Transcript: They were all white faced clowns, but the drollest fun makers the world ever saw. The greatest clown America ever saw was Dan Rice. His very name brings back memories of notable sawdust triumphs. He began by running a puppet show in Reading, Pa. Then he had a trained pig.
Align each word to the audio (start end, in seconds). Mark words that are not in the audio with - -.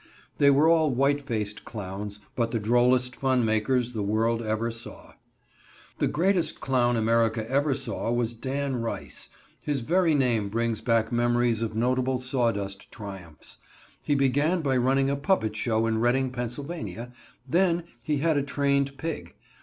They 0.39 0.49
were 0.49 0.67
all 0.67 0.89
white 0.89 1.21
faced 1.21 1.63
clowns, 1.63 2.19
but 2.35 2.49
the 2.49 2.57
drollest 2.59 3.15
fun 3.15 3.45
makers 3.45 3.93
the 3.93 4.01
world 4.01 4.41
ever 4.41 4.71
saw. 4.71 5.13
The 5.99 6.07
greatest 6.07 6.59
clown 6.59 6.97
America 6.97 7.47
ever 7.47 7.75
saw 7.75 8.11
was 8.11 8.33
Dan 8.33 8.77
Rice. 8.77 9.29
His 9.61 9.81
very 9.81 10.15
name 10.15 10.49
brings 10.49 10.81
back 10.81 11.11
memories 11.11 11.61
of 11.61 11.75
notable 11.75 12.17
sawdust 12.17 12.91
triumphs. 12.91 13.57
He 14.01 14.15
began 14.15 14.61
by 14.61 14.75
running 14.75 15.11
a 15.11 15.15
puppet 15.15 15.55
show 15.55 15.85
in 15.85 15.99
Reading, 15.99 16.31
Pa. 16.31 16.47
Then 17.47 17.83
he 18.01 18.17
had 18.17 18.37
a 18.37 18.41
trained 18.41 18.97
pig. 18.97 19.35